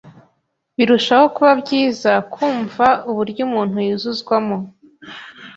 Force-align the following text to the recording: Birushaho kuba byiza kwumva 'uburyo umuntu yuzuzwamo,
Birushaho 0.77 1.25
kuba 1.35 1.51
byiza 1.61 2.11
kwumva 2.31 2.85
'uburyo 3.09 3.41
umuntu 3.47 3.75
yuzuzwamo, 3.87 4.57